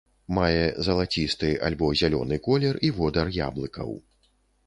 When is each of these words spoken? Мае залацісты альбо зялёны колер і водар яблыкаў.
Мае 0.35 0.61
залацісты 0.87 1.49
альбо 1.67 1.89
зялёны 2.01 2.39
колер 2.47 2.81
і 2.89 2.91
водар 3.01 3.25
яблыкаў. 3.49 3.89